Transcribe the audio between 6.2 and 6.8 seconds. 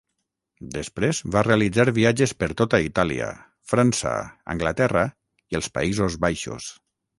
Baixos.